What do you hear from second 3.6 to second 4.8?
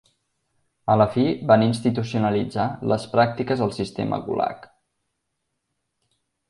al sistema Gulag.